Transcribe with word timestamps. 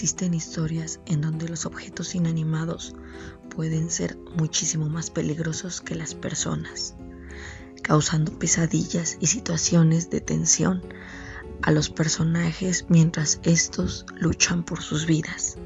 existen 0.00 0.32
historias 0.32 0.98
en 1.04 1.20
donde 1.20 1.46
los 1.46 1.66
objetos 1.66 2.14
inanimados 2.14 2.94
pueden 3.54 3.90
ser 3.90 4.16
muchísimo 4.34 4.88
más 4.88 5.10
peligrosos 5.10 5.82
que 5.82 5.94
las 5.94 6.14
personas, 6.14 6.94
causando 7.82 8.38
pesadillas 8.38 9.18
y 9.20 9.26
situaciones 9.26 10.08
de 10.08 10.22
tensión 10.22 10.80
a 11.60 11.70
los 11.70 11.90
personajes 11.90 12.86
mientras 12.88 13.40
estos 13.42 14.06
luchan 14.18 14.64
por 14.64 14.80
sus 14.80 15.04
vidas. 15.04 15.58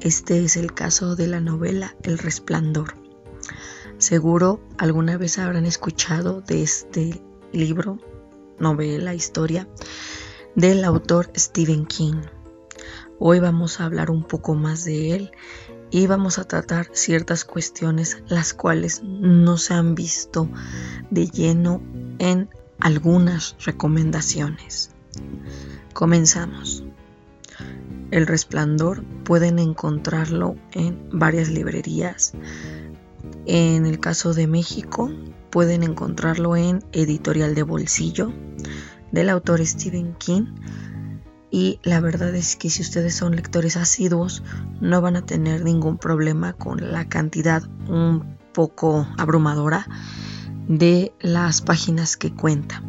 Este 0.00 0.42
es 0.42 0.56
el 0.56 0.72
caso 0.72 1.14
de 1.14 1.26
la 1.26 1.42
novela 1.42 1.94
El 2.04 2.16
Resplandor. 2.16 2.94
Seguro 3.98 4.66
alguna 4.78 5.18
vez 5.18 5.36
habrán 5.38 5.66
escuchado 5.66 6.40
de 6.40 6.62
este 6.62 7.22
libro, 7.52 7.98
novela, 8.58 9.14
historia, 9.14 9.68
del 10.56 10.86
autor 10.86 11.30
Stephen 11.36 11.84
King. 11.84 12.22
Hoy 13.18 13.40
vamos 13.40 13.80
a 13.80 13.84
hablar 13.84 14.10
un 14.10 14.24
poco 14.24 14.54
más 14.54 14.84
de 14.84 15.14
él 15.14 15.32
y 15.90 16.06
vamos 16.06 16.38
a 16.38 16.44
tratar 16.44 16.88
ciertas 16.92 17.44
cuestiones 17.44 18.22
las 18.28 18.54
cuales 18.54 19.02
no 19.02 19.58
se 19.58 19.74
han 19.74 19.94
visto 19.94 20.48
de 21.10 21.26
lleno 21.26 21.82
en 22.18 22.48
algunas 22.80 23.56
recomendaciones. 23.64 24.90
Comenzamos. 25.92 26.84
El 28.10 28.26
resplandor 28.26 29.04
pueden 29.24 29.58
encontrarlo 29.58 30.56
en 30.72 31.08
varias 31.12 31.48
librerías. 31.48 32.32
En 33.46 33.86
el 33.86 34.00
caso 34.00 34.34
de 34.34 34.46
México 34.46 35.10
pueden 35.50 35.82
encontrarlo 35.82 36.56
en 36.56 36.82
Editorial 36.92 37.54
de 37.54 37.62
Bolsillo 37.62 38.32
del 39.12 39.28
autor 39.28 39.64
Stephen 39.66 40.14
King. 40.14 40.46
Y 41.52 41.78
la 41.82 42.00
verdad 42.00 42.34
es 42.34 42.56
que 42.56 42.70
si 42.70 42.80
ustedes 42.82 43.14
son 43.14 43.36
lectores 43.36 43.76
asiduos 43.76 44.42
no 44.80 45.02
van 45.02 45.16
a 45.16 45.26
tener 45.26 45.62
ningún 45.62 45.98
problema 45.98 46.54
con 46.54 46.90
la 46.92 47.08
cantidad 47.08 47.62
un 47.88 48.38
poco 48.52 49.06
abrumadora 49.18 49.86
de 50.66 51.12
las 51.20 51.60
páginas 51.60 52.16
que 52.16 52.34
cuenta 52.34 52.82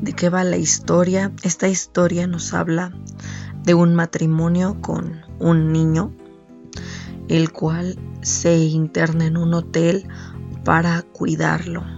de 0.00 0.12
qué 0.12 0.28
va 0.28 0.44
la 0.44 0.56
historia. 0.56 1.32
Esta 1.42 1.68
historia 1.68 2.26
nos 2.26 2.52
habla 2.52 2.92
de 3.62 3.74
un 3.74 3.94
matrimonio 3.94 4.80
con 4.80 5.22
un 5.38 5.72
niño, 5.72 6.12
el 7.28 7.52
cual 7.52 7.98
se 8.22 8.56
interna 8.56 9.26
en 9.26 9.36
un 9.36 9.54
hotel 9.54 10.08
para 10.64 11.02
cuidarlo. 11.02 11.95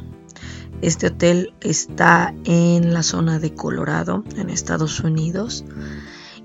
Este 0.80 1.08
hotel 1.08 1.54
está 1.60 2.34
en 2.44 2.94
la 2.94 3.02
zona 3.02 3.38
de 3.38 3.54
Colorado, 3.54 4.24
en 4.36 4.50
Estados 4.50 5.00
Unidos, 5.00 5.64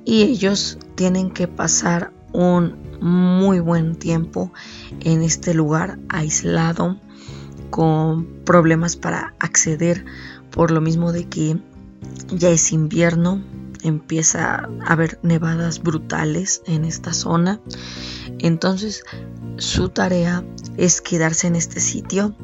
y 0.05 0.23
ellos 0.23 0.77
tienen 0.95 1.31
que 1.31 1.47
pasar 1.47 2.11
un 2.31 2.75
muy 2.99 3.59
buen 3.59 3.95
tiempo 3.95 4.51
en 5.01 5.21
este 5.21 5.53
lugar 5.53 5.99
aislado, 6.09 6.99
con 7.69 8.25
problemas 8.45 8.95
para 8.95 9.33
acceder 9.39 10.05
por 10.51 10.71
lo 10.71 10.81
mismo 10.81 11.11
de 11.11 11.27
que 11.27 11.57
ya 12.29 12.49
es 12.49 12.71
invierno, 12.71 13.43
empieza 13.83 14.55
a 14.55 14.69
haber 14.85 15.19
nevadas 15.23 15.81
brutales 15.81 16.61
en 16.65 16.85
esta 16.85 17.13
zona. 17.13 17.59
Entonces 18.39 19.03
su 19.57 19.89
tarea 19.89 20.43
es 20.77 21.01
quedarse 21.01 21.47
en 21.47 21.55
este 21.55 21.79
sitio, 21.79 22.35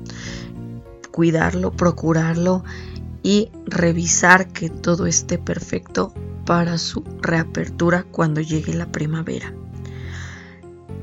cuidarlo, 1.19 1.71
procurarlo 1.71 2.63
y 3.23 3.51
revisar 3.65 4.47
que 4.53 4.69
todo 4.69 5.05
esté 5.05 5.37
perfecto 5.37 6.13
para 6.45 6.77
su 6.77 7.03
reapertura 7.21 8.05
cuando 8.09 8.39
llegue 8.39 8.73
la 8.73 8.89
primavera. 8.89 9.53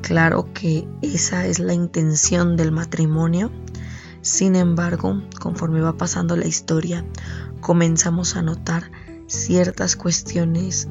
Claro 0.00 0.48
que 0.54 0.88
esa 1.02 1.44
es 1.44 1.58
la 1.58 1.74
intención 1.74 2.56
del 2.56 2.72
matrimonio 2.72 3.52
sin 4.22 4.56
embargo, 4.56 5.20
conforme 5.38 5.82
va 5.82 5.98
pasando 5.98 6.34
la 6.34 6.46
historia, 6.46 7.04
comenzamos 7.60 8.36
a 8.36 8.42
notar 8.42 8.90
ciertas 9.26 9.96
cuestiones 9.96 10.88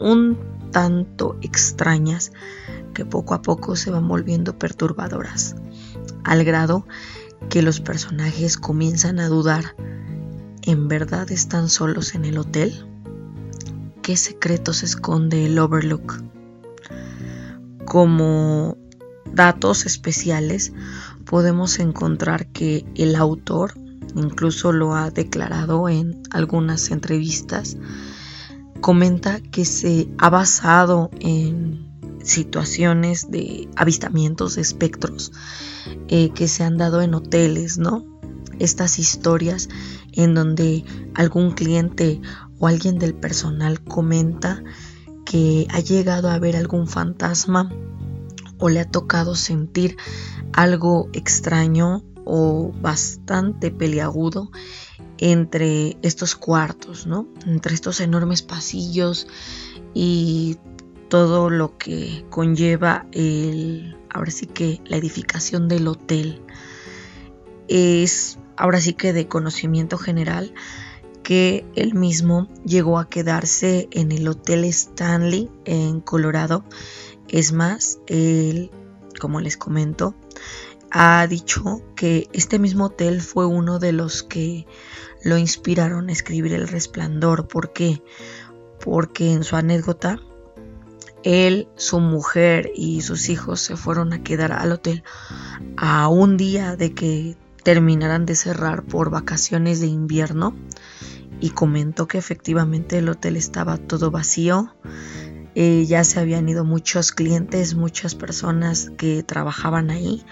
un 0.00 0.38
tanto 0.70 1.36
extrañas 1.42 2.32
que 2.94 3.04
poco 3.04 3.34
a 3.34 3.42
poco 3.42 3.76
se 3.76 3.90
van 3.90 4.08
volviendo 4.08 4.58
perturbadoras, 4.58 5.56
al 6.24 6.42
grado 6.42 6.86
que 7.48 7.62
los 7.62 7.80
personajes 7.80 8.56
comienzan 8.56 9.20
a 9.20 9.28
dudar, 9.28 9.76
¿en 10.62 10.88
verdad 10.88 11.30
están 11.30 11.68
solos 11.68 12.14
en 12.14 12.24
el 12.24 12.38
hotel? 12.38 12.86
¿Qué 14.02 14.16
secretos 14.16 14.82
esconde 14.82 15.46
el 15.46 15.58
Overlook? 15.58 16.22
Como 17.84 18.76
datos 19.32 19.86
especiales, 19.86 20.72
podemos 21.24 21.78
encontrar 21.78 22.46
que 22.48 22.84
el 22.94 23.16
autor, 23.16 23.74
incluso 24.14 24.72
lo 24.72 24.94
ha 24.94 25.10
declarado 25.10 25.88
en 25.88 26.22
algunas 26.30 26.90
entrevistas, 26.90 27.76
comenta 28.80 29.40
que 29.40 29.64
se 29.64 30.08
ha 30.18 30.30
basado 30.30 31.10
en 31.20 31.91
situaciones 32.22 33.30
de 33.30 33.68
avistamientos 33.76 34.56
de 34.56 34.62
espectros 34.62 35.32
eh, 36.08 36.30
que 36.30 36.48
se 36.48 36.64
han 36.64 36.76
dado 36.76 37.02
en 37.02 37.14
hoteles, 37.14 37.78
¿no? 37.78 38.06
Estas 38.58 38.98
historias 38.98 39.68
en 40.12 40.34
donde 40.34 40.84
algún 41.14 41.52
cliente 41.52 42.20
o 42.58 42.66
alguien 42.66 42.98
del 42.98 43.14
personal 43.14 43.82
comenta 43.82 44.62
que 45.24 45.66
ha 45.70 45.80
llegado 45.80 46.30
a 46.30 46.38
ver 46.38 46.56
algún 46.56 46.86
fantasma 46.86 47.72
o 48.58 48.68
le 48.68 48.80
ha 48.80 48.88
tocado 48.88 49.34
sentir 49.34 49.96
algo 50.52 51.08
extraño 51.12 52.04
o 52.24 52.72
bastante 52.80 53.70
peliagudo 53.70 54.50
entre 55.18 55.96
estos 56.02 56.36
cuartos, 56.36 57.06
¿no? 57.06 57.28
Entre 57.46 57.74
estos 57.74 58.00
enormes 58.00 58.42
pasillos 58.42 59.26
y 59.94 60.58
todo 61.12 61.50
lo 61.50 61.76
que 61.76 62.24
conlleva 62.30 63.04
el, 63.12 63.98
ahora 64.08 64.30
sí 64.30 64.46
que 64.46 64.80
la 64.86 64.96
edificación 64.96 65.68
del 65.68 65.86
hotel. 65.86 66.40
Es 67.68 68.38
ahora 68.56 68.80
sí 68.80 68.94
que 68.94 69.12
de 69.12 69.28
conocimiento 69.28 69.98
general 69.98 70.54
que 71.22 71.66
él 71.74 71.92
mismo 71.92 72.48
llegó 72.64 72.98
a 72.98 73.10
quedarse 73.10 73.90
en 73.90 74.10
el 74.10 74.26
Hotel 74.26 74.64
Stanley 74.64 75.50
en 75.66 76.00
Colorado 76.00 76.64
es 77.28 77.52
más, 77.52 77.98
él, 78.06 78.70
como 79.20 79.38
les 79.40 79.58
comento, 79.58 80.14
ha 80.90 81.26
dicho 81.26 81.82
que 81.94 82.26
este 82.32 82.58
mismo 82.58 82.86
hotel 82.86 83.20
fue 83.20 83.44
uno 83.44 83.78
de 83.78 83.92
los 83.92 84.22
que 84.22 84.66
lo 85.22 85.36
inspiraron 85.36 86.08
a 86.08 86.12
escribir 86.12 86.54
El 86.54 86.68
Resplandor. 86.68 87.48
¿Por 87.48 87.74
qué? 87.74 88.02
Porque 88.82 89.30
en 89.30 89.44
su 89.44 89.56
anécdota, 89.56 90.18
él, 91.24 91.68
su 91.76 92.00
mujer 92.00 92.70
y 92.74 93.02
sus 93.02 93.28
hijos 93.28 93.60
se 93.60 93.76
fueron 93.76 94.12
a 94.12 94.22
quedar 94.22 94.52
al 94.52 94.72
hotel 94.72 95.02
a 95.76 96.08
un 96.08 96.36
día 96.36 96.76
de 96.76 96.94
que 96.94 97.36
terminaran 97.62 98.26
de 98.26 98.34
cerrar 98.34 98.84
por 98.84 99.10
vacaciones 99.10 99.80
de 99.80 99.86
invierno. 99.86 100.54
Y 101.40 101.50
comentó 101.50 102.06
que 102.06 102.18
efectivamente 102.18 102.98
el 102.98 103.08
hotel 103.08 103.36
estaba 103.36 103.76
todo 103.76 104.10
vacío. 104.12 104.74
Eh, 105.54 105.84
ya 105.86 106.04
se 106.04 106.20
habían 106.20 106.48
ido 106.48 106.64
muchos 106.64 107.10
clientes, 107.10 107.74
muchas 107.74 108.14
personas 108.14 108.92
que 108.96 109.22
trabajaban 109.22 109.90
ahí. 109.90 110.24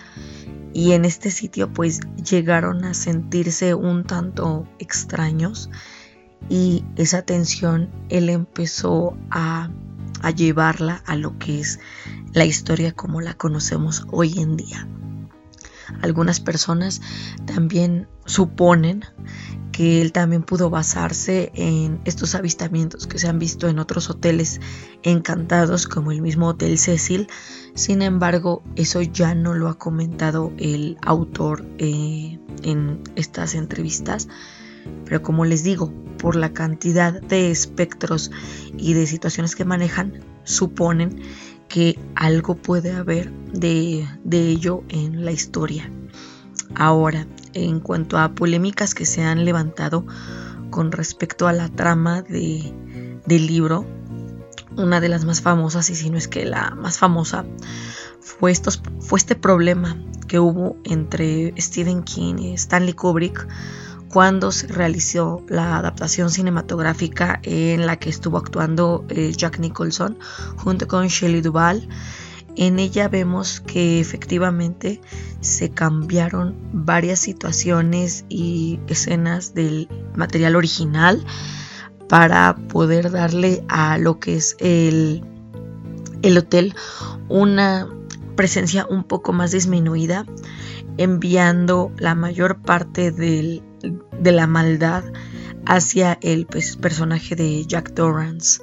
Y 0.73 0.93
en 0.93 1.05
este 1.05 1.33
sitio 1.33 1.73
pues 1.73 2.01
llegaron 2.17 2.85
a 2.85 2.95
sentirse 2.95 3.75
un 3.75 4.05
tanto 4.05 4.69
extraños. 4.79 5.69
Y 6.49 6.85
esa 6.97 7.23
tensión 7.23 7.91
él 8.09 8.29
empezó 8.29 9.17
a, 9.31 9.71
a 10.23 10.31
llevarla 10.31 11.03
a 11.07 11.17
lo 11.17 11.39
que 11.39 11.61
es 11.61 11.81
la 12.33 12.45
historia 12.45 12.93
como 12.93 13.21
la 13.21 13.35
conocemos 13.35 14.07
hoy 14.11 14.39
en 14.39 14.57
día. 14.57 14.87
Algunas 16.03 16.41
personas 16.41 17.01
también 17.47 18.09
suponen 18.25 19.05
que 19.73 20.01
él 20.03 20.13
también 20.13 20.43
pudo 20.43 20.71
basarse 20.71 21.51
en 21.55 22.01
estos 22.05 22.35
avistamientos 22.35 23.07
que 23.07 23.19
se 23.19 23.29
han 23.29 23.39
visto 23.39 23.69
en 23.69 23.79
otros 23.79 24.11
hoteles 24.11 24.61
encantados 25.03 25.87
como 25.87 26.13
el 26.13 26.23
mismo 26.23 26.49
Hotel 26.49 26.79
Cecil. 26.79 27.29
Sin 27.75 28.03
embargo, 28.03 28.63
eso 28.77 29.01
ya 29.03 29.35
no 29.35 29.55
lo 29.55 29.69
ha 29.69 29.79
comentado 29.79 30.53
el 30.59 30.97
autor 31.03 31.67
eh, 31.79 32.39
en 32.63 33.03
estas 33.17 33.55
entrevistas. 33.55 34.29
Pero 35.05 35.23
como 35.23 35.45
les 35.45 35.63
digo, 35.63 35.93
por 36.21 36.37
la 36.37 36.53
cantidad 36.53 37.21
de 37.21 37.51
espectros 37.51 38.31
y 38.77 38.93
de 38.93 39.07
situaciones 39.07 39.57
que 39.57 39.65
manejan, 39.65 40.21
suponen 40.45 41.21
que 41.69 41.99
algo 42.15 42.57
puede 42.57 42.93
haber 42.93 43.33
de, 43.53 44.07
de 44.25 44.49
ello 44.49 44.83
en 44.89 45.25
la 45.25 45.33
historia. 45.33 45.91
Ahora, 46.75 47.27
en 47.55 47.81
cuanto 47.81 48.19
a 48.19 48.35
polémicas 48.35 48.95
que 48.95 49.07
se 49.07 49.23
han 49.23 49.45
levantado 49.45 50.07
con 50.71 50.93
respecto 50.93 51.49
a 51.49 51.53
la 51.53 51.69
trama 51.69 52.23
de, 52.23 52.73
del 53.27 53.47
libro, 53.47 53.87
una 54.77 55.01
de 55.01 55.09
las 55.09 55.25
más 55.25 55.41
famosas, 55.41 55.91
y 55.91 55.97
si 55.97 56.11
no 56.11 56.19
es 56.19 56.29
que 56.29 56.45
la 56.45 56.71
más 56.73 56.99
famosa, 56.99 57.45
fue, 58.21 58.51
estos, 58.51 58.83
fue 59.01 59.19
este 59.19 59.35
problema 59.35 59.97
que 60.29 60.39
hubo 60.39 60.77
entre 60.85 61.55
Stephen 61.61 62.03
King 62.03 62.35
y 62.39 62.55
Stanley 62.55 62.93
Kubrick 62.93 63.49
cuando 64.11 64.51
se 64.51 64.67
realizó 64.67 65.45
la 65.49 65.79
adaptación 65.79 66.31
cinematográfica 66.31 67.41
en 67.45 67.87
la 67.87 67.97
que 67.97 68.11
estuvo 68.11 68.39
actuando 68.39 69.05
eh, 69.09 69.33
Jack 69.37 69.61
Nicholson 69.61 70.19
junto 70.57 70.89
con 70.89 71.07
Shelley 71.07 71.41
Duvall. 71.41 71.89
En 72.57 72.81
ella 72.81 73.09
vemos 73.09 73.61
que 73.61 74.01
efectivamente 74.01 75.01
se 75.41 75.71
cambiaron 75.71 76.57
varias 76.73 77.21
situaciones 77.21 78.25
y 78.29 78.81
escenas 78.89 79.55
del 79.55 79.89
material 80.17 80.57
original 80.57 81.25
para 82.09 82.57
poder 82.69 83.13
darle 83.13 83.65
a 83.69 83.97
lo 83.97 84.19
que 84.19 84.37
es 84.37 84.57
el, 84.59 85.23
el 86.23 86.37
hotel 86.37 86.75
una 87.29 87.89
presencia 88.41 88.87
un 88.89 89.05
poco 89.05 89.35
más 89.35 89.51
disminuida, 89.51 90.25
enviando 90.97 91.93
la 91.99 92.15
mayor 92.15 92.63
parte 92.63 93.11
de 93.13 93.63
la 94.25 94.47
maldad 94.47 95.05
hacia 95.67 96.19
el 96.23 96.47
pues, 96.47 96.79
personaje 96.79 97.37
de 97.37 97.67
Jack 97.67 97.93
Torrance. 97.93 98.63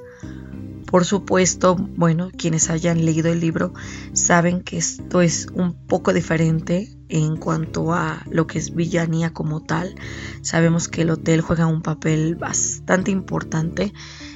Por 0.84 1.04
supuesto, 1.04 1.76
bueno, 1.76 2.32
quienes 2.36 2.70
hayan 2.70 3.04
leído 3.04 3.30
el 3.30 3.38
libro 3.38 3.72
saben 4.14 4.62
que 4.62 4.78
esto 4.78 5.20
es 5.20 5.46
un 5.54 5.74
poco 5.74 6.12
diferente 6.12 6.88
en 7.08 7.36
cuanto 7.36 7.94
a 7.94 8.24
lo 8.28 8.48
que 8.48 8.58
es 8.58 8.74
villanía 8.74 9.32
como 9.32 9.62
tal. 9.62 9.94
Sabemos 10.42 10.88
que 10.88 11.02
el 11.02 11.10
hotel 11.10 11.40
juega 11.40 11.68
un 11.68 11.82
papel 11.82 12.34
bastante 12.34 13.12
importante. 13.12 13.92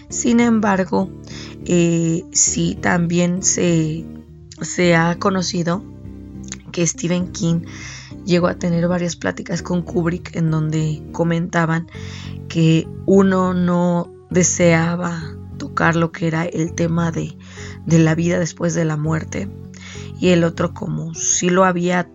Sin 0.09 0.39
embargo, 0.39 1.11
eh, 1.65 2.23
sí 2.31 2.79
también 2.81 3.43
se, 3.43 4.05
se 4.65 4.95
ha 4.95 5.19
conocido 5.19 5.83
que 6.73 6.87
Stephen 6.87 7.33
King 7.33 7.63
llegó 8.25 8.49
a 8.49 8.55
tener 8.55 8.89
varias 8.89 9.17
pláticas 9.17 9.63
con 9.63 9.83
Kubrick 9.83 10.35
en 10.37 10.51
donde 10.51 11.03
comentaban 11.13 11.89
que 12.49 12.89
uno 13.07 13.55
no 13.55 14.13
deseaba 14.31 15.23
tocar 15.59 15.97
lo 15.97 16.11
que 16.13 16.27
era 16.27 16.45
el 16.45 16.73
tema 16.75 17.13
de, 17.13 17.37
la 17.87 18.15
vida 18.15 18.39
después 18.39 18.75
de 18.75 18.85
la 18.85 18.97
muerte 18.97 19.49
y 20.19 20.31
el 20.31 20.45
otro 20.45 20.73
como 20.75 21.15
si 21.15 21.51
lo 21.51 21.65
había 21.65 22.09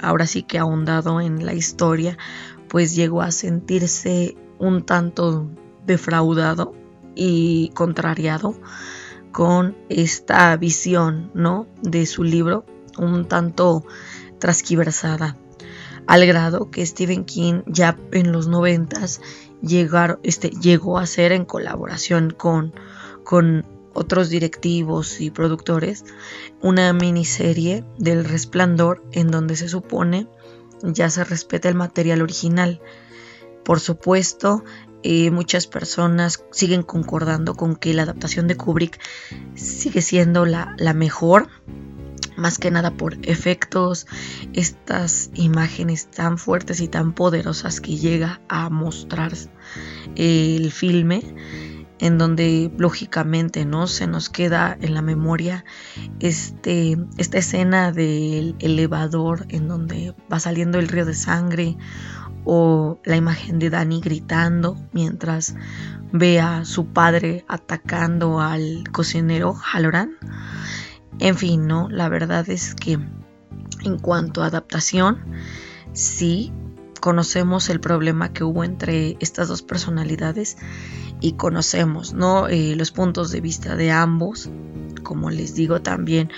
ahora 0.00 0.26
sí 0.26 0.42
que 0.42 0.58
ahondado 0.58 1.20
en 1.20 1.44
la 1.44 1.54
historia 1.54 2.16
pues 2.68 2.94
llegó 2.94 3.22
a 3.22 3.30
sentirse 3.30 4.36
un 4.58 4.84
tanto 4.84 5.50
defraudado 5.86 6.74
y 7.14 7.70
contrariado 7.74 8.54
con 9.32 9.76
esta 9.88 10.56
visión 10.56 11.30
no 11.34 11.66
de 11.82 12.06
su 12.06 12.22
libro 12.22 12.64
un 12.98 13.26
tanto 13.26 13.84
trasquiversada 14.38 15.36
al 16.06 16.26
grado 16.26 16.70
que 16.70 16.84
Stephen 16.84 17.24
King 17.24 17.62
ya 17.66 17.96
en 18.12 18.32
los 18.32 18.48
noventas 18.48 19.20
este, 20.22 20.50
llegó 20.50 20.98
a 20.98 21.02
hacer 21.02 21.32
en 21.32 21.44
colaboración 21.44 22.30
con, 22.30 22.74
con 23.24 23.64
otros 23.94 24.28
directivos 24.28 25.20
y 25.20 25.30
productores 25.30 26.04
una 26.60 26.92
miniserie 26.92 27.84
del 27.98 28.24
resplandor 28.24 29.02
en 29.12 29.30
donde 29.30 29.56
se 29.56 29.68
supone 29.68 30.26
ya 30.82 31.08
se 31.10 31.22
respeta 31.22 31.68
el 31.68 31.76
material 31.76 32.22
original. 32.22 32.80
Por 33.64 33.78
supuesto, 33.78 34.64
eh, 35.02 35.30
muchas 35.30 35.66
personas 35.66 36.44
siguen 36.52 36.82
concordando 36.82 37.54
con 37.54 37.76
que 37.76 37.94
la 37.94 38.02
adaptación 38.02 38.48
de 38.48 38.56
Kubrick 38.56 39.00
sigue 39.54 40.02
siendo 40.02 40.46
la, 40.46 40.74
la 40.78 40.94
mejor 40.94 41.48
más 42.36 42.58
que 42.58 42.70
nada 42.70 42.92
por 42.92 43.18
efectos, 43.22 44.06
estas 44.52 45.30
imágenes 45.34 46.10
tan 46.10 46.38
fuertes 46.38 46.80
y 46.80 46.88
tan 46.88 47.12
poderosas 47.12 47.80
que 47.80 47.96
llega 47.96 48.40
a 48.48 48.70
mostrar 48.70 49.32
el 50.16 50.72
filme 50.72 51.22
en 51.98 52.18
donde 52.18 52.72
lógicamente 52.78 53.64
no 53.64 53.86
se 53.86 54.08
nos 54.08 54.28
queda 54.28 54.76
en 54.80 54.94
la 54.94 55.02
memoria 55.02 55.64
este, 56.18 56.98
esta 57.16 57.38
escena 57.38 57.92
del 57.92 58.56
elevador 58.58 59.46
en 59.50 59.68
donde 59.68 60.12
va 60.30 60.40
saliendo 60.40 60.80
el 60.80 60.88
río 60.88 61.04
de 61.04 61.14
sangre 61.14 61.76
o 62.44 63.00
la 63.04 63.16
imagen 63.16 63.58
de 63.58 63.70
Dani 63.70 64.00
gritando 64.00 64.76
mientras 64.92 65.54
ve 66.12 66.40
a 66.40 66.64
su 66.64 66.86
padre 66.86 67.44
atacando 67.48 68.40
al 68.40 68.84
cocinero 68.90 69.54
Halloran 69.54 70.16
en 71.18 71.36
fin, 71.36 71.66
no, 71.66 71.88
la 71.88 72.08
verdad 72.08 72.48
es 72.48 72.74
que 72.74 72.98
en 73.84 73.98
cuanto 74.00 74.42
a 74.42 74.46
adaptación, 74.46 75.18
sí 75.92 76.52
conocemos 77.00 77.68
el 77.68 77.80
problema 77.80 78.32
que 78.32 78.44
hubo 78.44 78.64
entre 78.64 79.16
estas 79.20 79.48
dos 79.48 79.62
personalidades 79.62 80.56
y 81.20 81.32
conocemos 81.32 82.12
¿no? 82.12 82.48
Eh, 82.48 82.74
los 82.76 82.92
puntos 82.92 83.30
de 83.30 83.40
vista 83.40 83.76
de 83.76 83.90
ambos. 83.90 84.50
Como 85.02 85.30
les 85.30 85.54
digo, 85.54 85.82
también 85.82 86.30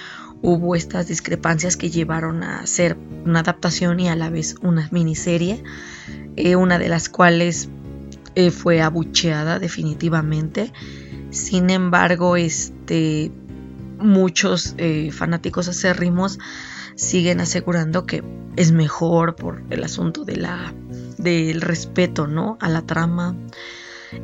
hubo 0.43 0.75
estas 0.75 1.07
discrepancias 1.07 1.77
que 1.77 1.91
llevaron 1.91 2.43
a 2.43 2.61
hacer 2.61 2.99
una 3.25 3.41
adaptación 3.41 4.01
y 4.01 4.09
a 4.09 4.17
la 4.17 4.31
vez 4.31 4.57
una 4.63 4.89
miniserie, 4.91 5.63
eh, 6.37 6.57
una 6.57 6.79
de 6.79 6.89
las 6.89 7.09
cuales 7.09 7.69
eh, 8.35 8.51
fue 8.51 8.81
abucheada 8.81 9.59
definitivamente. 9.59 10.73
Sin 11.31 11.71
embargo, 11.71 12.37
este 12.37 13.33
muchos 13.99 14.75
eh, 14.79 15.11
fanáticos 15.13 15.69
acérrimos 15.69 16.39
siguen 16.97 17.41
asegurando 17.41 18.07
que 18.07 18.23
es 18.57 18.73
mejor 18.73 19.35
por 19.35 19.63
el 19.71 19.83
asunto 19.83 20.25
de 20.25 20.37
la, 20.37 20.73
del 21.19 21.61
respeto 21.61 22.27
¿no? 22.27 22.57
a 22.61 22.69
la 22.69 22.83
trama. 22.83 23.37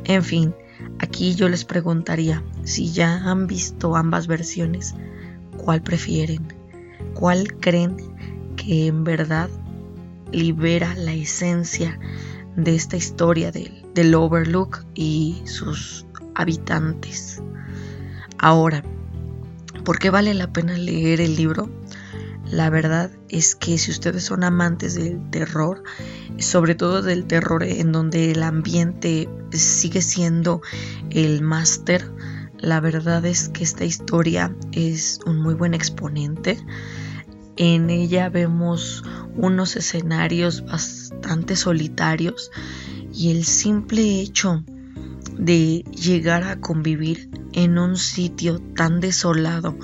En 0.05 0.23
fin, 0.23 0.55
aquí 0.99 1.35
yo 1.35 1.49
les 1.49 1.65
preguntaría 1.65 2.43
si 2.63 2.91
ya 2.91 3.15
han 3.29 3.47
visto 3.47 3.95
ambas 3.95 4.27
versiones, 4.27 4.95
¿cuál 5.57 5.81
prefieren? 5.81 6.53
¿Cuál 7.13 7.57
creen 7.57 7.97
que 8.55 8.87
en 8.87 9.03
verdad 9.03 9.49
libera 10.31 10.93
la 10.95 11.13
esencia 11.13 11.99
de 12.55 12.75
esta 12.75 12.97
historia 12.97 13.51
del, 13.51 13.85
del 13.93 14.13
Overlook 14.15 14.85
y 14.93 15.41
sus 15.45 16.05
habitantes? 16.35 17.41
Ahora, 18.37 18.83
¿Por 19.83 19.97
qué 19.97 20.11
vale 20.11 20.33
la 20.35 20.53
pena 20.53 20.77
leer 20.77 21.21
el 21.21 21.35
libro? 21.35 21.69
La 22.45 22.69
verdad 22.69 23.09
es 23.29 23.55
que 23.55 23.77
si 23.77 23.89
ustedes 23.89 24.23
son 24.23 24.43
amantes 24.43 24.93
del 24.93 25.19
terror, 25.31 25.83
sobre 26.37 26.75
todo 26.75 27.01
del 27.01 27.25
terror 27.25 27.63
en 27.63 27.91
donde 27.91 28.31
el 28.31 28.43
ambiente 28.43 29.27
sigue 29.51 30.01
siendo 30.01 30.61
el 31.09 31.41
máster, 31.41 32.11
la 32.59 32.79
verdad 32.79 33.25
es 33.25 33.49
que 33.49 33.63
esta 33.63 33.85
historia 33.85 34.55
es 34.71 35.19
un 35.25 35.41
muy 35.41 35.55
buen 35.55 35.73
exponente. 35.73 36.59
En 37.57 37.89
ella 37.89 38.29
vemos 38.29 39.03
unos 39.35 39.75
escenarios 39.75 40.65
bastante 40.65 41.55
solitarios 41.55 42.51
y 43.13 43.31
el 43.31 43.43
simple 43.43 44.21
hecho 44.21 44.63
de 45.37 45.83
llegar 45.91 46.43
a 46.43 46.59
convivir 46.59 47.29
en 47.53 47.77
un 47.77 47.97
sitio 47.97 48.59
tan 48.75 48.99
desolado 48.99 49.77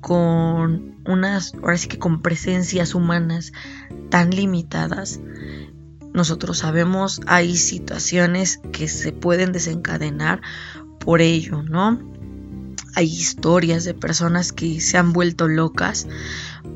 con 0.00 0.96
unas, 1.06 1.54
ahora 1.54 1.76
sí 1.76 1.88
que 1.88 1.98
con 1.98 2.22
presencias 2.22 2.94
humanas 2.94 3.52
tan 4.10 4.30
limitadas, 4.30 5.20
nosotros 6.12 6.58
sabemos 6.58 7.20
hay 7.26 7.56
situaciones 7.56 8.60
que 8.72 8.88
se 8.88 9.12
pueden 9.12 9.52
desencadenar 9.52 10.40
por 10.98 11.20
ello, 11.20 11.62
¿no? 11.62 12.00
Hay 12.94 13.06
historias 13.06 13.84
de 13.84 13.94
personas 13.94 14.52
que 14.52 14.80
se 14.80 14.98
han 14.98 15.12
vuelto 15.12 15.46
locas 15.46 16.08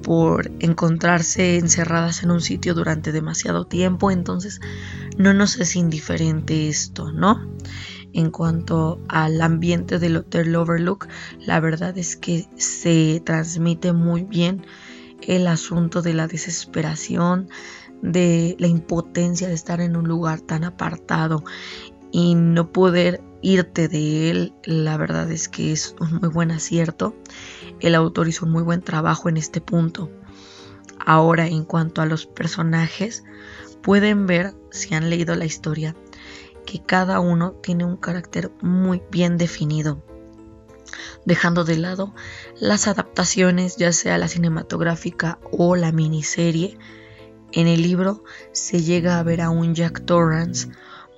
por 0.02 0.50
encontrarse 0.60 1.58
encerradas 1.58 2.22
en 2.22 2.30
un 2.30 2.40
sitio 2.40 2.74
durante 2.74 3.12
demasiado 3.12 3.66
tiempo, 3.66 4.10
entonces 4.10 4.60
no 5.16 5.32
nos 5.34 5.58
es 5.58 5.76
indiferente 5.76 6.68
esto, 6.68 7.12
¿no? 7.12 7.40
en 8.12 8.30
cuanto 8.30 9.00
al 9.08 9.40
ambiente 9.40 9.98
del 9.98 10.16
Hotel 10.16 10.54
Overlook, 10.54 11.08
la 11.40 11.60
verdad 11.60 11.96
es 11.98 12.16
que 12.16 12.46
se 12.56 13.22
transmite 13.24 13.92
muy 13.92 14.22
bien 14.22 14.66
el 15.22 15.46
asunto 15.46 16.02
de 16.02 16.14
la 16.14 16.26
desesperación, 16.26 17.48
de 18.02 18.56
la 18.58 18.66
impotencia 18.66 19.48
de 19.48 19.54
estar 19.54 19.80
en 19.80 19.96
un 19.96 20.08
lugar 20.08 20.40
tan 20.40 20.64
apartado 20.64 21.44
y 22.10 22.34
no 22.34 22.72
poder 22.72 23.22
irte 23.42 23.88
de 23.88 24.30
él, 24.30 24.54
la 24.64 24.96
verdad 24.96 25.30
es 25.30 25.48
que 25.48 25.72
es 25.72 25.94
un 26.00 26.20
muy 26.20 26.28
buen 26.28 26.50
acierto. 26.50 27.14
El 27.80 27.94
autor 27.94 28.28
hizo 28.28 28.46
un 28.46 28.52
muy 28.52 28.62
buen 28.62 28.80
trabajo 28.80 29.28
en 29.28 29.36
este 29.36 29.60
punto. 29.60 30.10
Ahora, 31.04 31.48
en 31.48 31.64
cuanto 31.64 32.00
a 32.00 32.06
los 32.06 32.26
personajes, 32.26 33.24
pueden 33.82 34.26
ver, 34.26 34.54
si 34.70 34.94
han 34.94 35.10
leído 35.10 35.34
la 35.34 35.44
historia, 35.44 35.96
que 36.64 36.80
cada 36.80 37.20
uno 37.20 37.52
tiene 37.52 37.84
un 37.84 37.96
carácter 37.96 38.52
muy 38.62 39.02
bien 39.10 39.36
definido. 39.36 40.02
dejando 41.24 41.64
de 41.64 41.76
lado 41.76 42.14
las 42.60 42.88
adaptaciones, 42.88 43.76
ya 43.76 43.92
sea 43.92 44.18
la 44.18 44.28
cinematográfica 44.28 45.38
o 45.50 45.76
la 45.76 45.92
miniserie. 45.92 46.78
En 47.52 47.66
el 47.66 47.82
libro 47.82 48.24
se 48.52 48.82
llega 48.82 49.18
a 49.18 49.22
ver 49.22 49.40
a 49.40 49.50
un 49.50 49.74
Jack 49.74 50.04
Torrance 50.04 50.68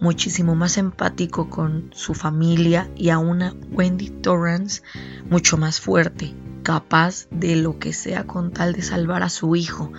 muchísimo 0.00 0.54
más 0.54 0.76
empático 0.78 1.48
con 1.48 1.90
su 1.94 2.14
familia 2.14 2.90
y 2.96 3.10
a 3.10 3.18
una 3.18 3.54
Wendy 3.70 4.10
Torrance 4.10 4.82
mucho 5.30 5.56
más 5.56 5.80
fuerte, 5.80 6.34
capaz 6.62 7.26
de 7.30 7.56
lo 7.56 7.78
que 7.78 7.92
sea 7.92 8.26
con 8.26 8.52
tal 8.52 8.72
de 8.72 8.82
salvar 8.82 9.22
a 9.22 9.28
su 9.28 9.56
hijo. 9.56 9.92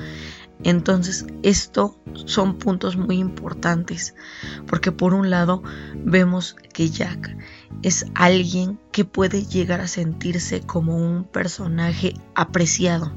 Entonces, 0.63 1.25
esto 1.43 1.99
son 2.25 2.57
puntos 2.57 2.97
muy 2.97 3.17
importantes, 3.17 4.15
porque 4.67 4.91
por 4.91 5.13
un 5.13 5.29
lado 5.29 5.61
vemos 5.95 6.55
que 6.73 6.89
Jack 6.89 7.35
es 7.83 8.05
alguien 8.15 8.79
que 8.91 9.05
puede 9.05 9.45
llegar 9.45 9.81
a 9.81 9.87
sentirse 9.87 10.61
como 10.61 10.95
un 10.95 11.25
personaje 11.25 12.15
apreciado. 12.35 13.11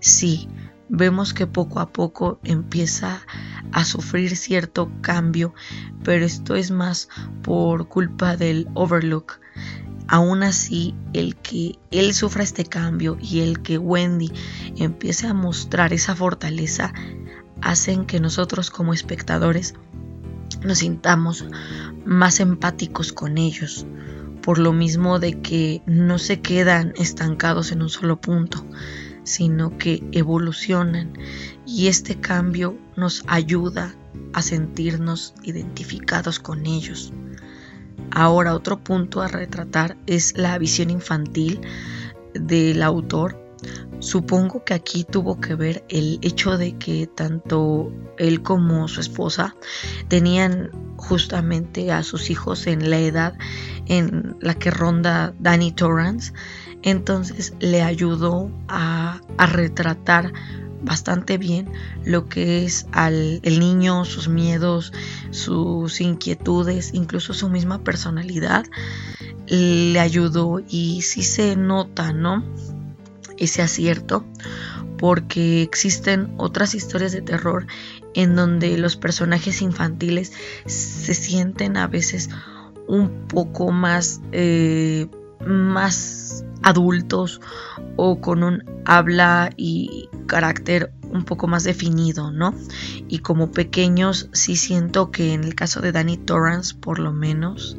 Sí, 0.00 0.48
vemos 0.88 1.34
que 1.34 1.46
poco 1.46 1.80
a 1.80 1.90
poco 1.90 2.38
empieza 2.44 3.20
a 3.72 3.84
sufrir 3.84 4.36
cierto 4.36 4.90
cambio, 5.00 5.54
pero 6.04 6.24
esto 6.24 6.54
es 6.54 6.70
más 6.70 7.08
por 7.42 7.88
culpa 7.88 8.36
del 8.36 8.68
Overlook. 8.74 9.40
Aún 10.08 10.44
así, 10.44 10.94
el 11.12 11.36
que 11.36 11.78
él 11.90 12.14
sufra 12.14 12.44
este 12.44 12.64
cambio 12.64 13.18
y 13.20 13.40
el 13.40 13.60
que 13.62 13.78
Wendy 13.78 14.32
empiece 14.76 15.26
a 15.26 15.34
mostrar 15.34 15.92
esa 15.92 16.14
fortaleza 16.14 16.92
hacen 17.60 18.06
que 18.06 18.20
nosotros 18.20 18.70
como 18.70 18.94
espectadores 18.94 19.74
nos 20.64 20.78
sintamos 20.78 21.46
más 22.04 22.38
empáticos 22.40 23.12
con 23.12 23.38
ellos, 23.38 23.86
por 24.42 24.58
lo 24.58 24.72
mismo 24.72 25.18
de 25.18 25.40
que 25.40 25.82
no 25.86 26.18
se 26.18 26.40
quedan 26.40 26.92
estancados 26.96 27.72
en 27.72 27.82
un 27.82 27.88
solo 27.88 28.20
punto, 28.20 28.64
sino 29.26 29.76
que 29.76 30.02
evolucionan 30.12 31.12
y 31.66 31.88
este 31.88 32.18
cambio 32.20 32.78
nos 32.96 33.24
ayuda 33.26 33.94
a 34.32 34.40
sentirnos 34.40 35.34
identificados 35.42 36.38
con 36.38 36.64
ellos. 36.64 37.12
Ahora 38.12 38.54
otro 38.54 38.82
punto 38.82 39.20
a 39.20 39.28
retratar 39.28 39.96
es 40.06 40.38
la 40.38 40.56
visión 40.58 40.90
infantil 40.90 41.60
del 42.34 42.82
autor. 42.82 43.44
Supongo 43.98 44.62
que 44.64 44.74
aquí 44.74 45.04
tuvo 45.04 45.40
que 45.40 45.54
ver 45.54 45.84
el 45.88 46.18
hecho 46.22 46.56
de 46.56 46.76
que 46.76 47.08
tanto 47.08 47.92
él 48.18 48.42
como 48.42 48.86
su 48.88 49.00
esposa 49.00 49.56
tenían 50.08 50.70
justamente 50.96 51.90
a 51.90 52.02
sus 52.02 52.30
hijos 52.30 52.66
en 52.66 52.90
la 52.90 52.98
edad 53.00 53.34
en 53.86 54.36
la 54.40 54.54
que 54.54 54.70
ronda 54.70 55.34
Danny 55.40 55.72
Torrance 55.72 56.32
entonces 56.82 57.54
le 57.60 57.82
ayudó 57.82 58.50
a, 58.68 59.20
retratar 59.38 60.32
bastante 60.82 61.38
bien 61.38 61.68
lo 62.04 62.28
que 62.28 62.64
es 62.64 62.86
el 62.94 63.58
niño, 63.58 64.04
sus 64.04 64.28
miedos, 64.28 64.92
sus 65.30 66.00
inquietudes, 66.00 66.94
incluso 66.94 67.34
su 67.34 67.48
misma 67.48 67.82
personalidad, 67.82 68.64
le 69.46 69.98
ayudó 69.98 70.60
y 70.68 71.02
sí 71.02 71.22
se 71.22 71.56
nota, 71.56 72.12
¿no? 72.12 72.44
Ese 73.36 73.62
acierto, 73.62 74.24
porque 74.98 75.62
existen 75.62 76.32
otras 76.36 76.74
historias 76.74 77.12
de 77.12 77.22
terror 77.22 77.66
en 78.14 78.34
donde 78.34 78.78
los 78.78 78.96
personajes 78.96 79.60
infantiles 79.62 80.32
se 80.64 81.14
sienten 81.14 81.76
a 81.76 81.86
veces 81.86 82.30
un 82.88 83.26
poco 83.28 83.72
más, 83.72 84.20
eh, 84.32 85.08
más 85.44 86.44
adultos 86.62 87.40
o 87.96 88.20
con 88.20 88.42
un 88.42 88.64
habla 88.84 89.50
y 89.56 90.08
carácter 90.26 90.92
un 91.02 91.24
poco 91.24 91.46
más 91.46 91.64
definido, 91.64 92.30
¿no? 92.30 92.54
Y 93.08 93.20
como 93.20 93.52
pequeños 93.52 94.28
sí 94.32 94.56
siento 94.56 95.10
que 95.10 95.32
en 95.32 95.44
el 95.44 95.54
caso 95.54 95.80
de 95.80 95.92
Danny 95.92 96.16
Torrance 96.16 96.74
por 96.74 96.98
lo 96.98 97.12
menos 97.12 97.78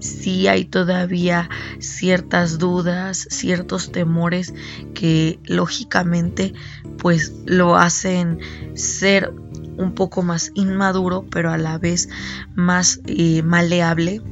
sí 0.00 0.48
hay 0.48 0.64
todavía 0.64 1.48
ciertas 1.78 2.58
dudas, 2.58 3.26
ciertos 3.30 3.92
temores 3.92 4.54
que 4.94 5.38
lógicamente 5.44 6.54
pues 6.98 7.34
lo 7.46 7.76
hacen 7.76 8.38
ser 8.74 9.32
un 9.76 9.92
poco 9.94 10.22
más 10.22 10.52
inmaduro 10.54 11.26
pero 11.30 11.50
a 11.50 11.58
la 11.58 11.78
vez 11.78 12.08
más 12.54 13.00
eh, 13.06 13.42
maleable 13.42 14.22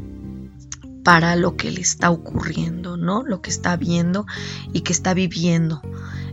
para 1.02 1.36
lo 1.36 1.56
que 1.56 1.70
le 1.70 1.80
está 1.80 2.10
ocurriendo, 2.10 2.96
¿no? 2.96 3.22
Lo 3.22 3.42
que 3.42 3.50
está 3.50 3.76
viendo 3.76 4.26
y 4.72 4.82
que 4.82 4.92
está 4.92 5.14
viviendo. 5.14 5.82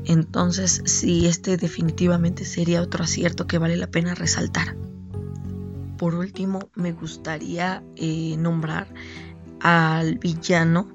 Entonces, 0.05 0.81
sí, 0.85 1.27
este 1.27 1.57
definitivamente 1.57 2.45
sería 2.45 2.81
otro 2.81 3.03
acierto 3.03 3.47
que 3.47 3.57
vale 3.57 3.77
la 3.77 3.87
pena 3.87 4.15
resaltar. 4.15 4.75
Por 5.97 6.15
último, 6.15 6.69
me 6.75 6.93
gustaría 6.93 7.83
eh, 7.95 8.35
nombrar 8.37 8.87
al 9.59 10.17
villano 10.17 10.87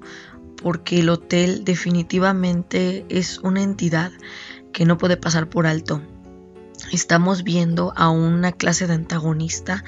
porque 0.61 0.99
el 0.99 1.09
hotel 1.09 1.63
definitivamente 1.63 3.05
es 3.09 3.39
una 3.39 3.61
entidad 3.61 4.11
que 4.73 4.85
no 4.85 4.97
puede 4.97 5.17
pasar 5.17 5.49
por 5.49 5.67
alto. 5.67 6.01
Estamos 6.91 7.43
viendo 7.43 7.93
a 7.95 8.09
una 8.09 8.51
clase 8.51 8.87
de 8.87 8.93
antagonista 8.93 9.83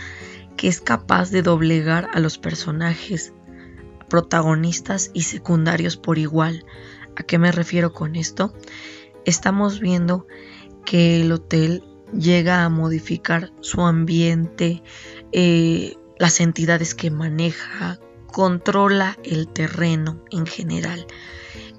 que 0.56 0.68
es 0.68 0.82
capaz 0.82 1.32
de 1.32 1.42
doblegar 1.42 2.10
a 2.14 2.20
los 2.20 2.38
personajes 2.38 3.34
protagonistas 4.10 5.12
y 5.14 5.24
secundarios 5.24 5.98
por 5.98 6.18
igual. 6.18 6.66
¿A 7.16 7.24
qué 7.24 7.38
me 7.38 7.52
refiero 7.52 7.94
con 7.94 8.16
esto? 8.16 8.54
Estamos 9.26 9.80
viendo 9.80 10.28
que 10.86 11.22
el 11.22 11.32
hotel 11.32 11.84
llega 12.14 12.64
a 12.64 12.70
modificar 12.70 13.52
su 13.60 13.82
ambiente, 13.82 14.84
eh, 15.32 15.96
las 16.18 16.40
entidades 16.40 16.96
que 16.96 17.12
maneja, 17.12 18.00
controla 18.38 19.18
el 19.24 19.48
terreno 19.48 20.24
en 20.30 20.46
general. 20.46 21.08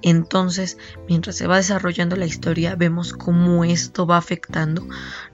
Entonces, 0.02 0.76
mientras 1.08 1.36
se 1.36 1.46
va 1.46 1.58
desarrollando 1.58 2.16
la 2.16 2.26
historia, 2.26 2.74
vemos 2.74 3.12
cómo 3.12 3.62
esto 3.62 4.08
va 4.08 4.16
afectando 4.16 4.84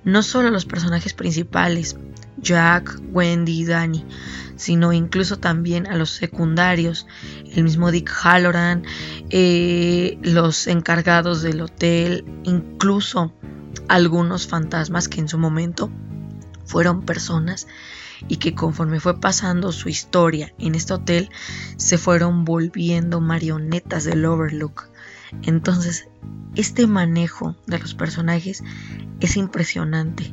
no 0.04 0.22
solo 0.22 0.48
a 0.48 0.50
los 0.50 0.66
personajes 0.66 1.14
principales, 1.14 1.96
Jack, 2.36 3.00
Wendy, 3.10 3.64
Danny, 3.64 4.04
sino 4.56 4.92
incluso 4.92 5.38
también 5.38 5.86
a 5.86 5.96
los 5.96 6.10
secundarios, 6.10 7.06
el 7.54 7.64
mismo 7.64 7.90
Dick 7.90 8.10
Halloran, 8.10 8.84
eh, 9.30 10.18
los 10.20 10.66
encargados 10.66 11.40
del 11.40 11.62
hotel, 11.62 12.26
incluso 12.42 13.32
algunos 13.88 14.46
fantasmas 14.46 15.08
que 15.08 15.20
en 15.20 15.28
su 15.28 15.38
momento 15.38 15.90
fueron 16.66 17.06
personas 17.06 17.66
y 18.28 18.36
que 18.36 18.54
conforme 18.54 19.00
fue 19.00 19.20
pasando 19.20 19.72
su 19.72 19.88
historia 19.88 20.52
en 20.58 20.74
este 20.74 20.94
hotel 20.94 21.30
se 21.76 21.98
fueron 21.98 22.44
volviendo 22.44 23.20
marionetas 23.20 24.04
del 24.04 24.24
Overlook. 24.24 24.88
Entonces, 25.42 26.08
este 26.54 26.86
manejo 26.86 27.56
de 27.66 27.78
los 27.78 27.94
personajes 27.94 28.62
es 29.20 29.36
impresionante. 29.36 30.32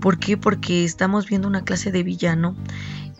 ¿Por 0.00 0.18
qué? 0.18 0.36
Porque 0.36 0.84
estamos 0.84 1.28
viendo 1.28 1.48
una 1.48 1.64
clase 1.64 1.92
de 1.92 2.02
villano 2.02 2.56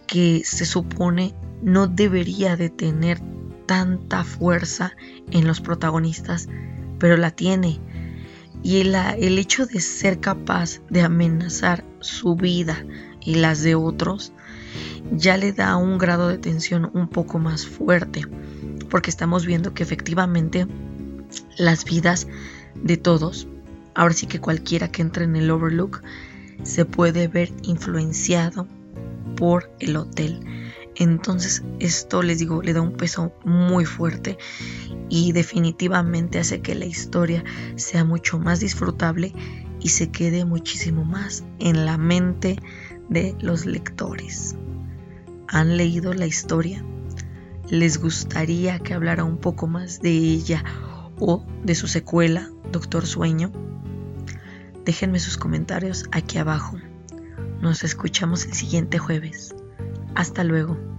que 0.06 0.42
se 0.44 0.66
supone 0.66 1.34
no 1.62 1.86
debería 1.86 2.56
de 2.56 2.70
tener 2.70 3.20
tanta 3.66 4.24
fuerza 4.24 4.92
en 5.30 5.46
los 5.46 5.60
protagonistas, 5.60 6.48
pero 6.98 7.16
la 7.16 7.30
tiene. 7.30 7.80
Y 8.62 8.80
el, 8.80 8.94
el, 8.94 9.38
hecho 9.38 9.66
de 9.66 9.80
ser 9.80 10.20
capaz 10.20 10.80
de 10.90 11.02
amenazar 11.02 11.84
su 12.00 12.36
vida 12.36 12.84
y 13.26 13.34
las 13.34 13.62
de 13.62 13.74
otros 13.74 14.32
ya 15.10 15.36
le 15.36 15.52
da 15.52 15.76
un 15.76 15.98
grado 15.98 16.28
de 16.28 16.38
tensión 16.38 16.90
un 16.94 17.08
poco 17.08 17.38
más 17.38 17.66
fuerte, 17.66 18.22
porque 18.88 19.10
estamos 19.10 19.44
viendo 19.44 19.74
que 19.74 19.82
efectivamente 19.82 20.66
las 21.58 21.84
vidas 21.84 22.26
de 22.74 22.96
todos, 22.96 23.46
ahora 23.94 24.14
sí 24.14 24.26
que 24.26 24.40
cualquiera 24.40 24.90
que 24.90 25.02
entre 25.02 25.24
en 25.24 25.36
el 25.36 25.50
Overlook, 25.50 26.02
se 26.62 26.84
puede 26.84 27.28
ver 27.28 27.52
influenciado 27.62 28.66
por 29.36 29.70
el 29.80 29.96
hotel. 29.96 30.40
Entonces 30.94 31.62
esto 31.78 32.22
les 32.22 32.38
digo, 32.38 32.62
le 32.62 32.72
da 32.72 32.80
un 32.80 32.96
peso 32.96 33.32
muy 33.44 33.84
fuerte 33.84 34.38
y 35.10 35.32
definitivamente 35.32 36.38
hace 36.38 36.62
que 36.62 36.74
la 36.74 36.86
historia 36.86 37.44
sea 37.76 38.04
mucho 38.04 38.38
más 38.38 38.60
disfrutable 38.60 39.34
y 39.80 39.90
se 39.90 40.10
quede 40.10 40.44
muchísimo 40.46 41.04
más 41.04 41.44
en 41.58 41.84
la 41.84 41.98
mente 41.98 42.56
de 43.08 43.36
los 43.40 43.66
lectores. 43.66 44.56
¿Han 45.48 45.76
leído 45.76 46.12
la 46.14 46.26
historia? 46.26 46.84
¿Les 47.68 48.00
gustaría 48.00 48.78
que 48.78 48.94
hablara 48.94 49.24
un 49.24 49.38
poco 49.38 49.66
más 49.66 50.00
de 50.00 50.10
ella 50.10 50.64
o 51.18 51.44
de 51.64 51.74
su 51.74 51.88
secuela, 51.88 52.50
Doctor 52.70 53.06
Sueño? 53.06 53.52
Déjenme 54.84 55.18
sus 55.18 55.36
comentarios 55.36 56.06
aquí 56.12 56.38
abajo. 56.38 56.76
Nos 57.60 57.82
escuchamos 57.84 58.46
el 58.46 58.52
siguiente 58.52 58.98
jueves. 58.98 59.54
Hasta 60.14 60.44
luego. 60.44 60.95